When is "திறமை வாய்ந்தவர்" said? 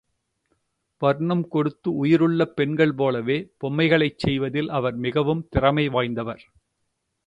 5.49-6.43